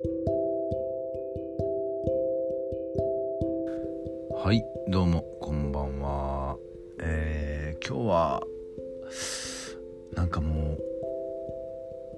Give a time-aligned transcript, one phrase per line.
[0.00, 0.06] は
[4.52, 6.56] いどうもこんばんは。
[7.00, 8.40] えー、今日は
[10.14, 10.78] なんかもう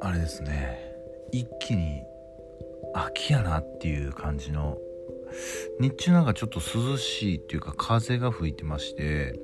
[0.03, 0.79] あれですね。
[1.33, 2.03] 一気に
[2.93, 4.77] 秋やなっていう感じの
[5.81, 9.41] 日中なんかちょっと涼しいっていうか風が吹いてまして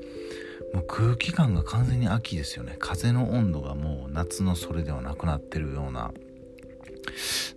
[0.74, 2.76] もう空気感が完全に秋ですよね。
[2.80, 6.12] 風の温度がもう夏のそれではなくなってるような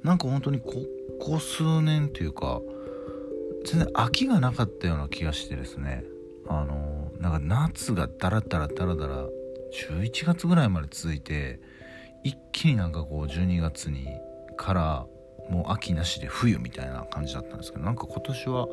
[0.03, 0.73] なんか本当にこ
[1.19, 2.61] こ数年というか
[3.65, 6.03] 全然秋がなかったような気がしてですね。
[6.47, 9.25] あのなんか夏がダラダラダラダラ
[9.91, 11.59] 11月ぐらいまで続いて
[12.23, 14.07] 一気になんかこう12月に
[14.57, 15.05] から
[15.49, 18.67] もう秋なしで冬みたいな感じだったんですけどなんか今年は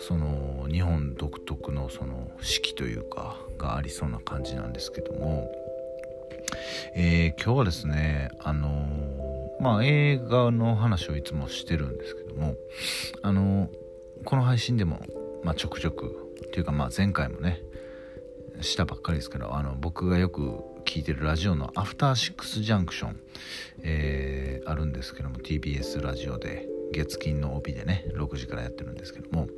[0.00, 5.50] その日本独特のその四季というかがありそうな感じなんですけども、
[6.94, 9.07] えー、今日はですねあのー、
[9.60, 12.54] まあ映画の話をいつもしてるんですけども
[13.22, 13.68] あの、
[14.24, 15.00] この配信でも、
[15.42, 17.60] まあ、ちょくちょくっていうかまあ前回もね
[18.60, 23.20] したばっかりですけどあの僕がよく聞いてるラジオの「アフターシックスジャンクション」
[23.82, 29.48] えー、あるんですけども TBS ラジオで月金の帯でね6時からやってるんですけども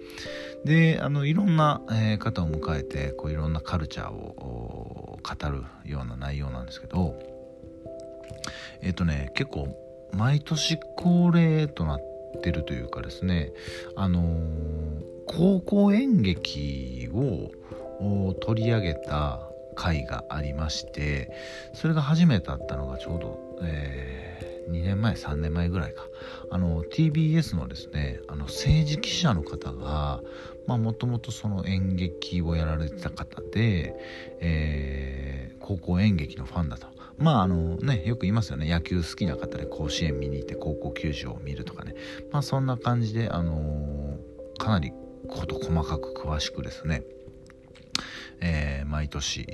[0.64, 7.14] であのいろんな、え、方を迎えてこういろんなカルチャーを語るような内容なんですけど
[8.82, 9.68] えっ、ー、とね結構
[10.12, 12.00] 毎年恒例となっ
[12.42, 13.52] てるというかですね
[13.96, 19.40] あのー、高校演劇を取り上げた
[19.74, 21.30] 回がありまして
[21.72, 26.02] それが初めてだったのがちょうど、えー、2年前3年前ぐらいか
[26.50, 30.20] あの TBS のですねあの政治記者の方が
[30.66, 33.94] もともとその演劇をやられてた方で、
[34.40, 36.86] えー、高校演劇のファンだと。
[37.20, 38.68] まああのね、よく言いますよね。
[38.68, 41.94] 野球好きな方で甲子園見に行って高校球児を見るとかね。
[42.32, 44.16] まあそんな感じで、あの、
[44.58, 44.92] かなり
[45.28, 47.02] 事細かく詳しくですね。
[48.40, 49.44] えー、毎年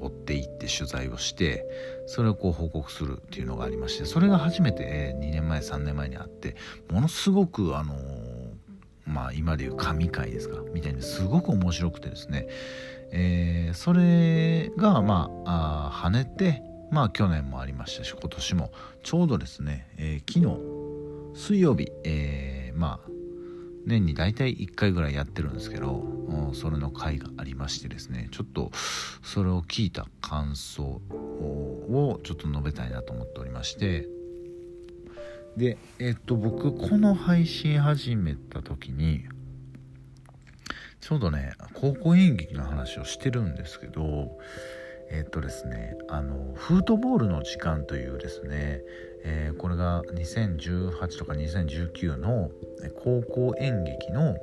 [0.00, 1.66] 追っていって取材をして
[2.06, 6.54] それをこう報告するっていうのがありましてそれが初めて2年前3年前にあって
[6.90, 7.96] ものすごくあの、
[9.14, 12.48] まあ今でいう神回ですかみたいにすごく面白くてですね、
[13.12, 18.70] えー、それがまああ跳ねてまあ去年もありましたし今年も。
[19.04, 23.10] ちょうどですね、えー、昨日水曜日、えー、まあ
[23.86, 26.02] 年に大体1回ぐらいやってるんですけど
[26.54, 28.70] それの回がありましてですねちょっと
[29.22, 34.08] それを聞いた感想をちょっと述べたいなと思っておりまして
[35.56, 39.24] でえっと僕この配信始めた時に
[41.00, 44.38] ちょうどね高校演劇の話をしてるんですけど
[45.10, 48.80] えっとですねあのフードボールの時間というですね
[49.24, 52.50] えー、これが2018とか2019の
[53.02, 54.36] 高校演劇の、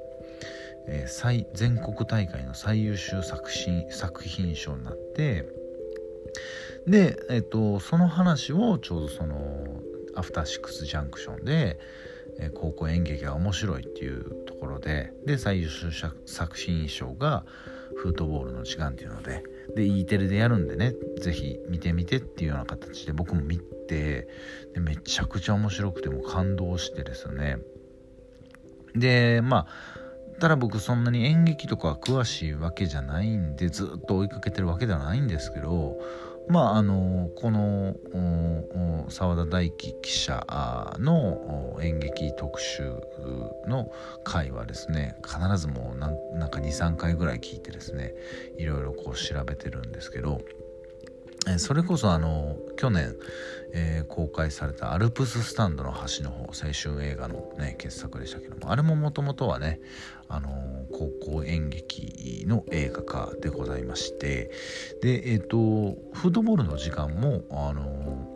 [0.88, 5.48] えー、最全国大会の最優秀作品作品賞になって
[6.88, 9.38] で、えーと、その話をちょうどその
[10.16, 11.80] アフターシックスジャンクションで、
[12.40, 15.92] えー、高校演劇が面白いっていうところでで最優秀
[16.26, 17.46] 作品賞が
[17.96, 19.44] フットボールの時間っていうので
[19.76, 24.28] で E テレでやるんでね是非見てみてっていうような形で僕も見て
[24.74, 27.58] でめちゃくちゃ面白くても感動してですね。
[28.96, 29.68] でまあ
[30.40, 36.00] ただ僕そんなに演劇とか詳しいわけじゃないんでずっと追いかけてるわけではないんですけど
[36.52, 37.96] まああのこの
[39.10, 40.46] 澤田大樹記者
[41.00, 42.92] の演劇特集
[43.68, 43.90] の
[44.26, 48.14] 回はですね必ずもうなんか23回ぐらい聞いてですね
[48.58, 50.42] いろいろこう調べてるんですけど
[51.48, 53.16] えそれこそあの去年、
[53.74, 59.80] えー、公開された「アルプススタンドの端の方」青春映画の、ね、傑作でしたけどもあれももともとはね、
[60.28, 60.50] あの
[60.92, 64.52] 高校演劇の映画化でございまして
[65.02, 68.28] でえっ、ー、とフードボールの時間も、あの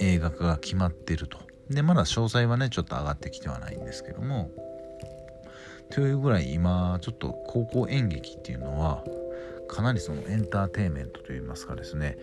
[0.00, 1.36] 映画化が決まってると
[1.68, 4.50] でまだ詳細はねちょっと上がってきてはないんですけども
[5.90, 9.04] というぐらい今ちょっと高校演劇っていうのは
[9.68, 12.16] かなりそのエンターテインメントといいますかですね、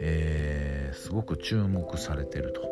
[0.00, 2.62] えー、すごく注目されてると。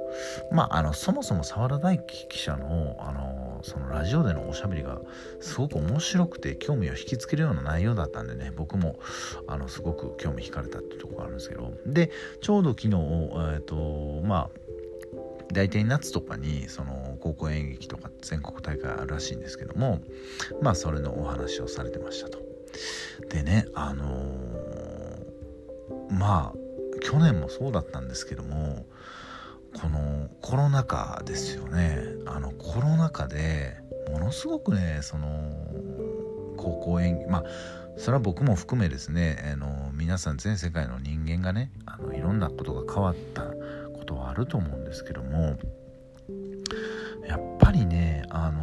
[0.50, 5.00] まあ、あの、そもそも沢田大樹記者の、あの、そのラジオでのおしゃべりが
[5.40, 8.98] すごく面白くて興味を引きつけるような内容だったんでね、僕も、
[9.46, 12.10] あの、すごく興味惹かれたってとこがあるんですけど、で、
[12.40, 14.50] ちょうど昨日、えっ、ー、と、まあ、
[15.52, 20.00] 大体夏とかにその高校演劇とか全国大会あるらしいんですけども
[20.60, 22.40] まあそれのお話をされてましたと。
[23.30, 26.54] でねあのー、まあ
[27.00, 28.86] 去年もそうだったんですけども
[29.80, 30.25] この
[30.56, 32.02] コロナ禍ですよね。
[32.24, 33.76] あのコロナ禍で
[34.10, 35.52] ものすごくねその
[36.56, 37.44] 高校演技まあ
[37.98, 45.58] それは僕も含めですねあの皆さん全世界の人間がねあのいろんなことが変わったことはあると思うんですけども
[47.28, 48.62] やっぱりねあの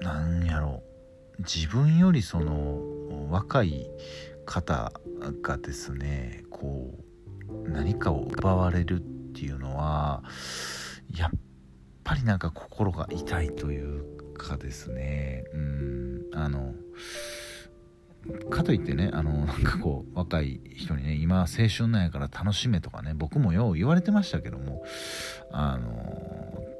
[0.00, 0.82] なんやろ
[1.38, 2.80] う自分よりその
[3.30, 3.88] 若い
[4.46, 4.92] 方
[5.42, 6.92] がですねこ
[7.66, 10.22] う何かを奪われるってっていうのは
[11.16, 11.30] やっ
[12.04, 15.44] ぱりなんか心が痛いというかですね。
[15.52, 15.98] うん。
[16.32, 16.74] あの
[18.50, 24.82] かといってねあのなんかこう若い人にね今青春なんやから楽しめとかね僕もよう言われてましたけども
[25.50, 25.88] あの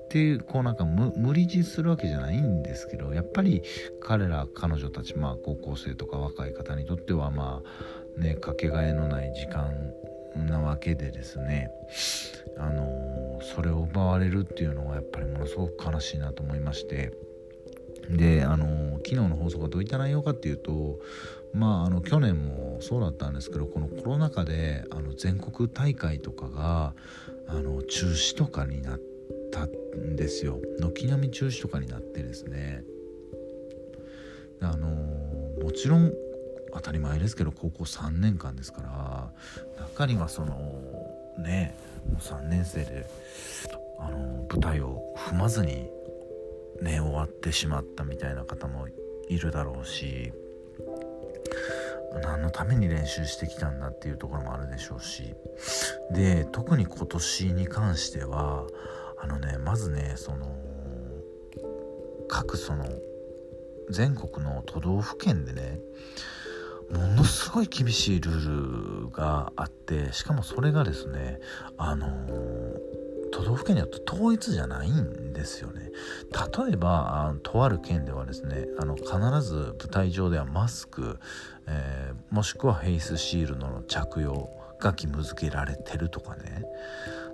[0.04, 3.62] っていうこうなんか無理強いするわけじゃないんですけどやっぱり
[4.00, 7.62] 彼ら彼女たちまあ高校生とか若い方にとってはま
[8.18, 9.72] あねかけがえのない時間
[10.46, 11.70] なわけでですね
[12.58, 17.12] あのそれを奪われるっていうのはやっぱりものすごく悲しいなと思いまして
[18.10, 20.98] であの昨日の放送がどういった内容かっていうと
[21.52, 26.94] まああの去年もそうだったんですけどこのコロナ禍であの全国大会とかが
[27.46, 29.00] あの中止とかになっ
[29.50, 30.60] たんですよ。
[30.80, 32.84] 軒並み中止とかになってですね。
[34.60, 36.12] あのもちろん
[36.78, 39.30] 当たり前ですけど高校3年間ですから
[39.80, 40.54] 中にはその
[41.38, 41.74] ね
[42.08, 43.06] もう3年生で
[43.98, 45.88] あの舞台を踏まずに
[46.80, 48.86] ね終わってしまったみたいな方も
[49.28, 50.32] いるだろうし
[52.22, 55.34] 何のために練習してきたんだっていうところもあるでしょうし
[56.12, 58.66] で特に今年に関しては
[59.20, 60.56] あのねまずねその
[62.28, 62.86] 各その
[63.90, 65.80] 全国の都道府県でね
[66.92, 71.38] ものすごい厳しいルールがあってしかもそれがですね
[71.76, 72.08] あの
[73.30, 75.90] 都道府県によって統一じゃないんですよね。
[76.32, 79.08] 例えばとある県ではですねあの必
[79.42, 81.18] ず舞台上ではマスク、
[81.66, 84.50] えー、もしくはフェイスシールドの着用
[84.80, 86.64] が義務付けられてるとかね。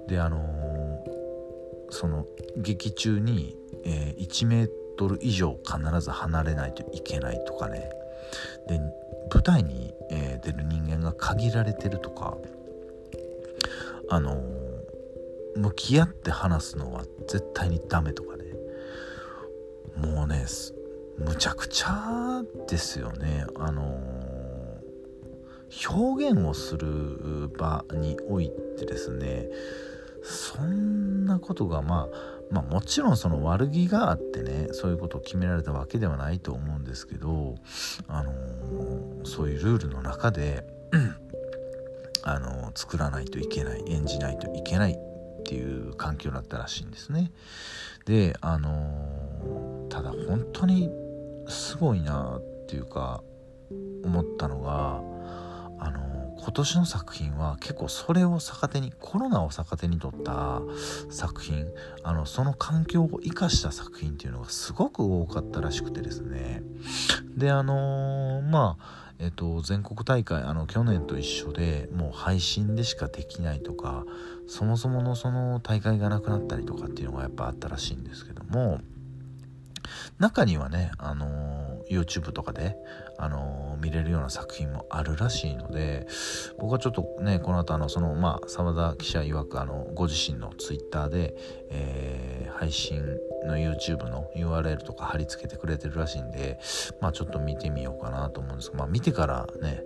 [0.08, 2.26] であのー、その
[2.56, 7.90] 劇中に、えー、1メートル以上必ず離れないといけないとかね。
[8.68, 8.80] で
[9.32, 12.36] 舞台に、えー、出る人間が限られてるとか
[14.08, 14.42] あの
[15.56, 18.44] 向き合って話すのは絶対にダメとかね。
[19.96, 20.44] もうね
[21.18, 23.46] むちゃくちゃですよね。
[23.56, 24.00] あの
[25.88, 29.48] 表現をする場においてですね
[30.22, 37.56] そんなことがまあまあもちろんその悪気があってねそういうことを決められたわけではないと思うんですけど、
[38.06, 40.64] あのー、そういうルールの中で
[42.22, 47.32] あのー、作らないといけない演じないといけないっていう環境だったらしいんですね。
[48.06, 50.90] であのー、ただ本当に
[51.48, 53.24] すごいなっていうか
[54.04, 55.02] 思ったのが
[55.80, 60.60] あの今年の作品は結構それを逆手にコロナを逆手に取った
[61.08, 61.66] 作品。
[62.02, 66.62] あのその環境を生かした作品っていうのがすごく多かったらしくてですね。
[67.34, 74.04] であのー、まあえっと、全国大会あの去年と一緒でもう配信でしかできないとか
[74.46, 78.80] そもそものその大会がなくなったりとかっていうのがやっぱあったらしいんですけども。
[80.18, 82.76] 中にはね、あのー、YouTube とかで、
[83.16, 86.06] あのー、見れるような作品もあるらしいので
[86.58, 91.34] 僕はちょっとねこの後あのそのまあ澤田記者曰くあのご自身の Twitter で、
[91.70, 93.02] えー、配信
[93.46, 96.58] の YouTube の URL とか貼り付けてくれてるらしいんで
[97.00, 99.82] まあちょっと見てみようかなと思うんですけどまあ見てからね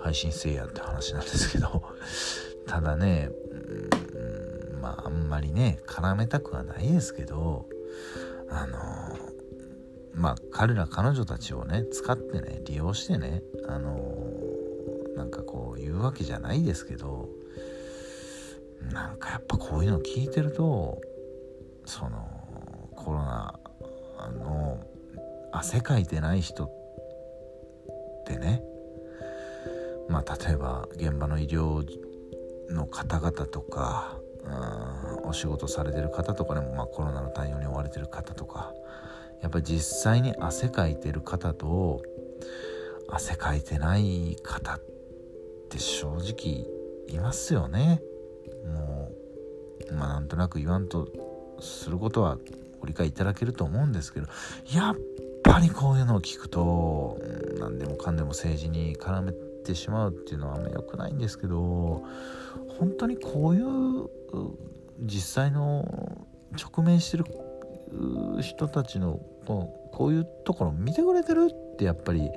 [0.00, 1.82] 配信せえやって話なんですけど
[2.66, 7.66] ただねうんまああんまりね絡めたくはないですけど
[8.50, 9.27] あのー
[10.18, 17.28] まあ彼ら彼女たちをね使ってね利用してねあのー、なんかこう言うわけじゃないですけど
[18.92, 21.00] なんかやっぱこういうの聞いてると
[21.84, 22.28] その
[22.96, 23.58] コロナ
[24.44, 24.84] の
[25.52, 26.70] 汗かいてない人っ
[28.26, 28.62] てね
[30.08, 31.86] まあ例えば現場の医療
[32.70, 34.16] の方々とか
[35.24, 38.72] お仕事されてる方とかでも、まあ、コロナの対応に追われてる方とか
[39.42, 42.02] やっぱり実際に汗かいてる方と
[43.08, 44.80] 汗かいてない方っ
[45.70, 46.66] て正直
[47.08, 48.02] いますよね。
[48.66, 49.10] も
[49.90, 51.08] うまあなんとなく言わんと
[51.60, 52.38] することは
[52.80, 54.26] ご理解いただけると思うんですけど
[54.72, 54.96] やっ
[55.42, 57.18] ぱりこういうのを聞くと
[57.58, 59.32] 何でもかんでも政治に絡め
[59.64, 62.04] てしまうっていうのはあんま良くないんですけど
[62.78, 64.08] 本当にこういう
[65.00, 67.24] 実際の直面してる
[68.40, 72.30] 人たちのこういうところ見てくれてるってやっぱり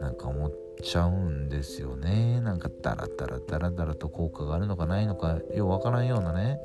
[0.00, 2.40] なんか思っちゃうんですよね。
[2.40, 6.58] なんかダラダラダラダラと効果があるのかないのかようわからんようなね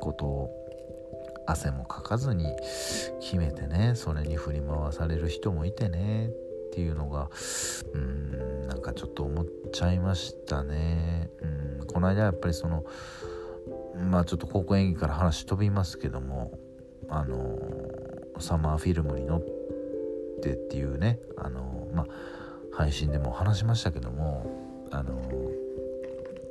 [0.00, 0.62] ことを
[1.46, 2.46] 汗もかかずに
[3.20, 6.30] 決めてねそれに振り回される人もいてねっ
[6.72, 7.28] ていうのが
[7.92, 11.30] うんなんかちょっと思っちゃいましたね。
[11.42, 11.46] う
[11.82, 12.84] んこの間やっぱりその
[14.10, 16.58] まあちょっと高校演技から話飛びますけども
[17.12, 17.58] あの
[18.40, 19.40] サマーフィルムに乗っ
[20.42, 22.06] てっていうねあのまあ
[22.72, 25.12] 配信でも話しましたけどもあの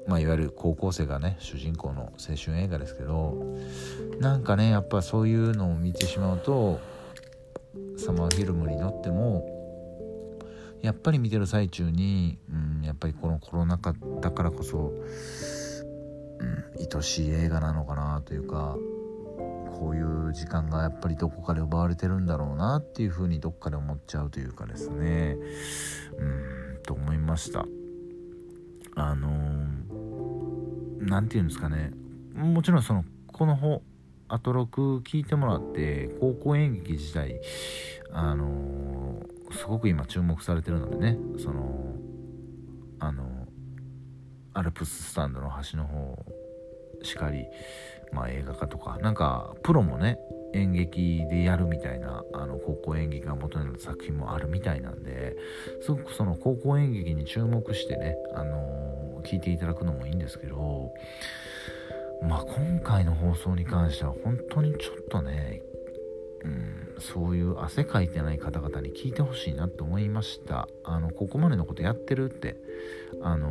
[0.08, 3.56] まあ、いわゆる高校生がね主人公の青春映画ですけど
[4.20, 6.80] なんかねやっぱそういうのを見てしまうと
[7.98, 9.46] サマーフィルムに乗っても
[10.82, 14.92] やっぱり見てる最中に、うん、やっぱりこのコロナ禍だからこそ、
[16.40, 18.76] うん、愛しい映画なのかなというか
[19.82, 25.38] こういう時間がやっぱりどこかで奪われてるんだろうなっていうふうにどっかで思っちゃうというかですね。
[26.20, 27.66] うんと思いました。
[28.96, 29.32] あの
[31.00, 31.94] 何て言うんですかね。
[32.36, 33.82] もちろんそのこの方
[34.28, 37.42] アトロク聞いてもらって高校演劇自体
[38.12, 41.18] あのすごく今注目されてるのでね。
[41.40, 41.96] その
[43.00, 43.48] あの
[44.54, 46.24] アルプススタンドの端の方
[47.04, 47.46] しかり、
[48.12, 48.98] まあ、映画化とか。
[49.02, 50.20] なんかプロもね
[50.54, 55.36] 演劇でやるみたいなあの高校演劇が元になる作品もあるみたいなんで
[55.82, 60.92] すごくその高校演劇に注目してね、あのー、聞いていただくのもいいんですけど
[62.28, 65.62] まあ今回の放送に関しては本当にちょっとね、
[66.44, 70.68] うん、そういう汗かいてない方々に聞いてほしいなって思いました。
[70.84, 72.58] あのここまでのことやってるって
[73.22, 73.50] あの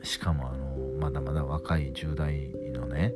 [0.00, 3.14] ー、しかもあのー、まだまだ若い10代のね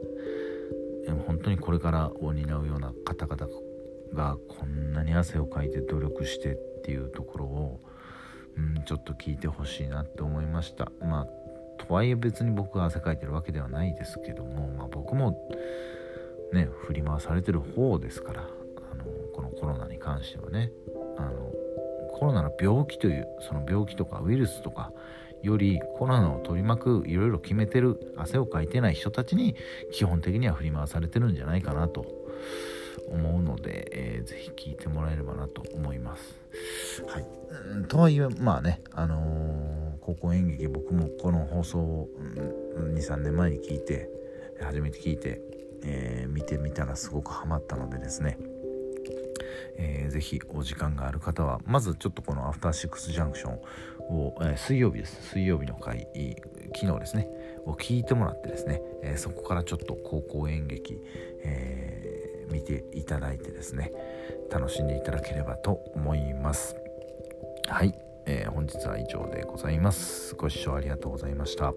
[1.26, 3.48] 本当にこれからを担うような方々
[4.12, 7.80] がこんなに汗をかいて努力してっていうところを、
[8.56, 10.90] うん、ちょっと聞いてほしいなって思いました。
[11.00, 11.26] まあ
[11.78, 15.48] とはいえ別に僕が汗かいてるわけではないですけども、まあ、僕も
[16.52, 19.04] ね振り回されてる方ですからあの
[19.34, 20.72] このコロナに関してはね
[21.16, 21.52] あの
[22.12, 24.92] コロナの病気というその病気とかウイルスとか
[25.42, 29.54] よりコロナを取り巻くいろいろ決めてる汗をかいてない人たちに
[29.92, 32.18] 基本的には振り回されてるんじゃないかなと。
[33.10, 37.02] 思うので、えー、ぜひ聞いてもらえればなと思います。
[37.06, 37.26] はい、
[37.86, 42.08] とはいえまあね、あのー、高校演劇僕もこの放送を、
[42.76, 44.10] うん、23年前に聞いて
[44.60, 45.40] 初めて聞いて、
[45.84, 48.38] えー、見てみたらすごくハマったのでですね。
[49.80, 53.60] えー、ぜひお時間がある方はまずちょっとこのアフターシックスジャンクション
[54.10, 55.30] を、えー、水曜日です。
[55.30, 56.08] 水曜日の回
[56.74, 57.28] 昨日ですね。
[57.66, 61.00] を聞いてもらってですね、えー、そこからちょっと高校演劇、
[61.44, 63.92] えー、見ていただいてですね
[64.50, 66.76] 楽しんでいただければと思います。
[67.68, 67.94] はい、
[68.26, 70.34] えー、本日は以上でございます。
[70.34, 71.74] ご視聴ありがとうございました。